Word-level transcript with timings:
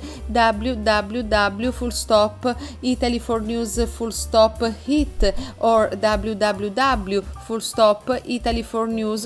full 1.73 1.91
stop 1.91 2.45
hit 4.85 5.35
or 5.61 5.89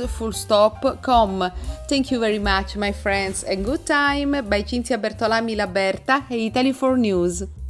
full 0.08 0.32
stop 0.32 1.02
com 1.02 1.52
Thank 1.88 2.10
you 2.12 2.20
very 2.20 2.38
much, 2.38 2.76
my 2.76 2.92
friends, 2.92 3.42
and 3.42 3.64
good 3.64 3.84
time 3.84 4.30
by 4.48 4.62
Cinzia 4.62 4.96
Bertolami 5.00 5.56
Laberta 5.56 6.24
e 6.30 6.46
Italy 6.46 6.72
for 6.72 6.96
News. 6.96 7.64